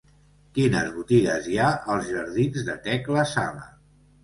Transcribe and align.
Quines 0.53 0.89
botigues 0.95 1.51
hi 1.51 1.59
ha 1.65 1.69
als 1.97 2.11
jardins 2.15 2.67
de 2.73 2.79
Tecla 2.91 3.29
Sala? 3.37 3.71